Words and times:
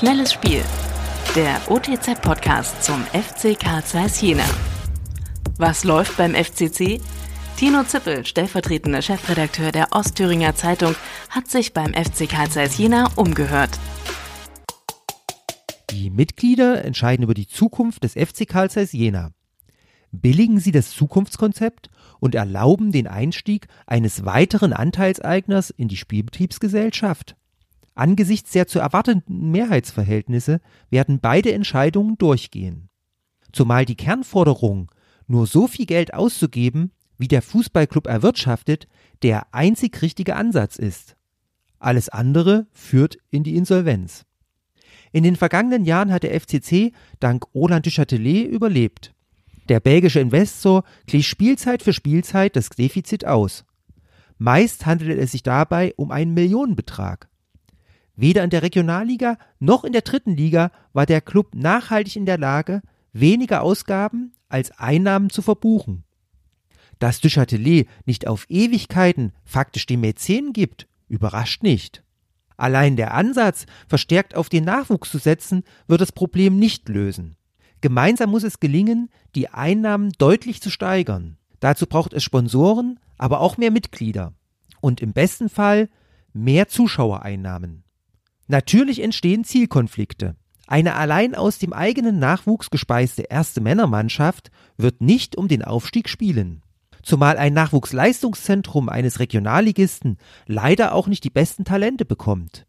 Schnelles 0.00 0.32
Spiel. 0.32 0.62
Der 1.36 1.60
OTZ-Podcast 1.68 2.82
zum 2.82 3.04
FC 3.08 3.54
Karl 3.60 3.84
Zeiss 3.84 4.18
Jena. 4.22 4.46
Was 5.58 5.84
läuft 5.84 6.16
beim 6.16 6.34
FCC? 6.34 7.02
Tino 7.58 7.84
Zippel, 7.84 8.24
stellvertretender 8.24 9.02
Chefredakteur 9.02 9.72
der 9.72 9.88
Ostthüringer 9.92 10.54
Zeitung, 10.54 10.94
hat 11.28 11.48
sich 11.48 11.74
beim 11.74 11.92
FC 11.92 12.26
Karl 12.26 12.48
Zeiss 12.48 12.78
Jena 12.78 13.10
umgehört. 13.16 13.78
Die 15.90 16.08
Mitglieder 16.08 16.82
entscheiden 16.82 17.24
über 17.24 17.34
die 17.34 17.46
Zukunft 17.46 18.02
des 18.02 18.14
FC 18.14 18.48
Karl 18.48 18.70
Zeiss 18.70 18.92
Jena. 18.92 19.32
Billigen 20.12 20.60
sie 20.60 20.72
das 20.72 20.92
Zukunftskonzept 20.92 21.90
und 22.20 22.34
erlauben 22.34 22.90
den 22.90 23.06
Einstieg 23.06 23.66
eines 23.86 24.24
weiteren 24.24 24.72
Anteilseigners 24.72 25.68
in 25.68 25.88
die 25.88 25.98
Spielbetriebsgesellschaft. 25.98 27.36
Angesichts 28.00 28.52
der 28.52 28.66
zu 28.66 28.78
erwartenden 28.78 29.50
Mehrheitsverhältnisse 29.50 30.62
werden 30.88 31.20
beide 31.20 31.52
Entscheidungen 31.52 32.16
durchgehen. 32.16 32.88
Zumal 33.52 33.84
die 33.84 33.94
Kernforderung, 33.94 34.90
nur 35.26 35.46
so 35.46 35.66
viel 35.66 35.84
Geld 35.84 36.14
auszugeben, 36.14 36.92
wie 37.18 37.28
der 37.28 37.42
Fußballclub 37.42 38.06
erwirtschaftet, 38.06 38.88
der 39.22 39.52
einzig 39.52 40.00
richtige 40.00 40.36
Ansatz 40.36 40.76
ist. 40.76 41.14
Alles 41.78 42.08
andere 42.08 42.66
führt 42.72 43.18
in 43.28 43.44
die 43.44 43.54
Insolvenz. 43.54 44.24
In 45.12 45.22
den 45.22 45.36
vergangenen 45.36 45.84
Jahren 45.84 46.10
hat 46.10 46.22
der 46.22 46.40
FCC 46.40 46.94
dank 47.18 47.44
Roland 47.54 47.84
Duchatelet 47.84 48.48
überlebt. 48.48 49.14
Der 49.68 49.78
belgische 49.78 50.20
Investor 50.20 50.84
glich 51.04 51.28
Spielzeit 51.28 51.82
für 51.82 51.92
Spielzeit 51.92 52.56
das 52.56 52.70
Defizit 52.70 53.26
aus. 53.26 53.66
Meist 54.38 54.86
handelte 54.86 55.20
es 55.20 55.32
sich 55.32 55.42
dabei 55.42 55.92
um 55.98 56.10
einen 56.10 56.32
Millionenbetrag. 56.32 57.29
Weder 58.20 58.44
in 58.44 58.50
der 58.50 58.62
Regionalliga 58.62 59.38
noch 59.60 59.82
in 59.82 59.94
der 59.94 60.02
dritten 60.02 60.36
Liga 60.36 60.72
war 60.92 61.06
der 61.06 61.22
Club 61.22 61.54
nachhaltig 61.54 62.16
in 62.16 62.26
der 62.26 62.36
Lage, 62.36 62.82
weniger 63.14 63.62
Ausgaben 63.62 64.32
als 64.50 64.72
Einnahmen 64.72 65.30
zu 65.30 65.40
verbuchen. 65.40 66.04
Dass 66.98 67.22
Duchatelet 67.22 67.88
nicht 68.04 68.26
auf 68.26 68.44
Ewigkeiten 68.50 69.32
faktisch 69.42 69.86
den 69.86 70.00
Mäzen 70.00 70.52
gibt, 70.52 70.86
überrascht 71.08 71.62
nicht. 71.62 72.04
Allein 72.58 72.96
der 72.96 73.14
Ansatz, 73.14 73.64
verstärkt 73.88 74.34
auf 74.36 74.50
den 74.50 74.64
Nachwuchs 74.64 75.10
zu 75.10 75.16
setzen, 75.16 75.64
wird 75.86 76.02
das 76.02 76.12
Problem 76.12 76.58
nicht 76.58 76.90
lösen. 76.90 77.36
Gemeinsam 77.80 78.28
muss 78.28 78.42
es 78.42 78.60
gelingen, 78.60 79.08
die 79.34 79.48
Einnahmen 79.48 80.12
deutlich 80.18 80.60
zu 80.60 80.68
steigern. 80.68 81.38
Dazu 81.58 81.86
braucht 81.86 82.12
es 82.12 82.22
Sponsoren, 82.22 83.00
aber 83.16 83.40
auch 83.40 83.56
mehr 83.56 83.70
Mitglieder. 83.70 84.34
Und 84.82 85.00
im 85.00 85.14
besten 85.14 85.48
Fall 85.48 85.88
mehr 86.34 86.68
Zuschauereinnahmen. 86.68 87.84
Natürlich 88.50 89.00
entstehen 89.00 89.44
Zielkonflikte. 89.44 90.34
Eine 90.66 90.96
allein 90.96 91.36
aus 91.36 91.58
dem 91.58 91.72
eigenen 91.72 92.18
Nachwuchs 92.18 92.70
gespeiste 92.70 93.22
erste 93.22 93.60
Männermannschaft 93.60 94.50
wird 94.76 95.00
nicht 95.00 95.36
um 95.36 95.46
den 95.46 95.62
Aufstieg 95.62 96.08
spielen. 96.08 96.62
Zumal 97.04 97.38
ein 97.38 97.54
Nachwuchsleistungszentrum 97.54 98.88
eines 98.88 99.20
Regionalligisten 99.20 100.18
leider 100.46 100.96
auch 100.96 101.06
nicht 101.06 101.22
die 101.22 101.30
besten 101.30 101.64
Talente 101.64 102.04
bekommt. 102.04 102.66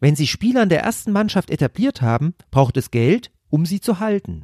Wenn 0.00 0.16
sich 0.16 0.28
Spieler 0.28 0.64
in 0.64 0.70
der 0.70 0.82
ersten 0.82 1.12
Mannschaft 1.12 1.50
etabliert 1.50 2.02
haben, 2.02 2.34
braucht 2.50 2.76
es 2.76 2.90
Geld, 2.90 3.30
um 3.48 3.64
sie 3.64 3.80
zu 3.80 4.00
halten. 4.00 4.42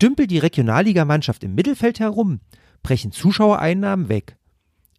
Dümpelt 0.00 0.30
die 0.30 0.38
Regionalligamannschaft 0.38 1.42
im 1.42 1.56
Mittelfeld 1.56 1.98
herum, 1.98 2.38
brechen 2.84 3.10
Zuschauereinnahmen 3.10 4.08
weg. 4.08 4.36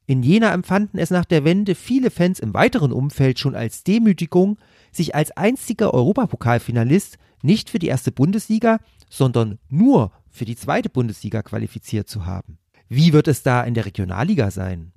In 0.09 0.23
Jena 0.23 0.53
empfanden 0.53 1.00
es 1.00 1.11
nach 1.11 1.25
der 1.25 1.44
Wende 1.44 1.75
viele 1.75 2.11
Fans 2.11 2.39
im 2.39 2.53
weiteren 2.53 2.94
Umfeld 2.94 3.39
schon 3.39 3.55
als 3.55 3.83
Demütigung, 3.83 4.58
sich 4.89 5.13
als 5.13 5.36
einziger 5.36 5.94
Europapokalfinalist 5.94 7.17
nicht 7.41 7.69
für 7.69 7.77
die 7.77 7.88
erste 7.88 8.13
Bundesliga, 8.13 8.80
sondern 9.09 9.59
nur 9.67 10.13
für 10.30 10.45
die 10.45 10.55
zweite 10.55 10.89
Bundesliga 10.89 11.41
qualifiziert 11.44 12.08
zu 12.08 12.25
haben. 12.25 12.58
Wie 12.88 13.11
wird 13.11 13.28
es 13.28 13.44
da 13.44 13.63
in 13.63 13.73
der 13.73 13.85
Regionalliga 13.85 14.50
sein? 14.50 14.94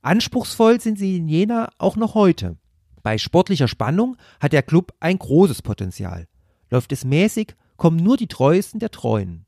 Anspruchsvoll 0.00 0.80
sind 0.80 0.98
sie 0.98 1.18
in 1.18 1.28
Jena 1.28 1.68
auch 1.76 1.96
noch 1.96 2.14
heute. 2.14 2.56
Bei 3.02 3.18
sportlicher 3.18 3.68
Spannung 3.68 4.16
hat 4.40 4.54
der 4.54 4.62
Club 4.62 4.94
ein 4.98 5.18
großes 5.18 5.60
Potenzial. 5.60 6.26
Läuft 6.70 6.90
es 6.92 7.04
mäßig, 7.04 7.54
kommen 7.76 7.98
nur 7.98 8.16
die 8.16 8.28
Treuesten 8.28 8.80
der 8.80 8.90
Treuen. 8.90 9.44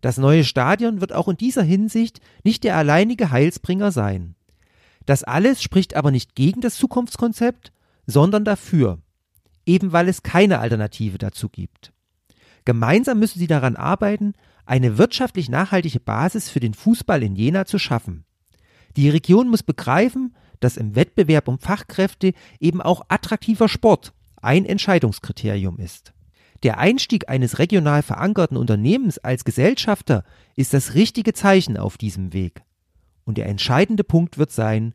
Das 0.00 0.18
neue 0.18 0.42
Stadion 0.42 1.00
wird 1.00 1.12
auch 1.12 1.28
in 1.28 1.36
dieser 1.36 1.62
Hinsicht 1.62 2.20
nicht 2.42 2.64
der 2.64 2.76
alleinige 2.76 3.30
Heilsbringer 3.30 3.92
sein. 3.92 4.34
Das 5.08 5.24
alles 5.24 5.62
spricht 5.62 5.96
aber 5.96 6.10
nicht 6.10 6.34
gegen 6.34 6.60
das 6.60 6.74
Zukunftskonzept, 6.74 7.72
sondern 8.06 8.44
dafür 8.44 8.98
eben 9.64 9.92
weil 9.92 10.08
es 10.08 10.22
keine 10.22 10.58
Alternative 10.58 11.18
dazu 11.18 11.48
gibt. 11.48 11.92
Gemeinsam 12.64 13.18
müssen 13.18 13.38
sie 13.38 13.46
daran 13.46 13.76
arbeiten, 13.76 14.32
eine 14.66 14.98
wirtschaftlich 14.98 15.48
nachhaltige 15.48 16.00
Basis 16.00 16.50
für 16.50 16.60
den 16.60 16.74
Fußball 16.74 17.22
in 17.22 17.36
Jena 17.36 17.64
zu 17.66 17.78
schaffen. 17.78 18.24
Die 18.96 19.08
Region 19.08 19.48
muss 19.48 19.62
begreifen, 19.62 20.34
dass 20.60 20.76
im 20.76 20.96
Wettbewerb 20.96 21.48
um 21.48 21.58
Fachkräfte 21.58 22.32
eben 22.58 22.82
auch 22.82 23.02
attraktiver 23.08 23.68
Sport 23.68 24.12
ein 24.42 24.64
Entscheidungskriterium 24.64 25.78
ist. 25.78 26.12
Der 26.64 26.78
Einstieg 26.78 27.28
eines 27.28 27.58
regional 27.58 28.02
verankerten 28.02 28.56
Unternehmens 28.56 29.18
als 29.18 29.44
Gesellschafter 29.44 30.24
ist 30.56 30.74
das 30.74 30.94
richtige 30.94 31.32
Zeichen 31.32 31.76
auf 31.76 31.96
diesem 31.96 32.34
Weg. 32.34 32.62
Und 33.24 33.38
der 33.38 33.46
entscheidende 33.46 34.04
Punkt 34.04 34.38
wird 34.38 34.50
sein, 34.50 34.94